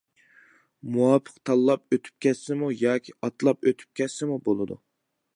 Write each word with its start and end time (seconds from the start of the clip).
مۇۋاپىق 0.93 1.35
تاللاپ 1.49 1.97
ئۆتۈپ 1.97 2.23
كەتسىمۇ 2.25 2.69
ياكى 2.79 3.15
ئاتلاپ 3.27 3.69
ئۆتۈپ 3.73 3.93
كەتسىمۇ 4.01 4.39
بولىدۇ. 4.49 4.79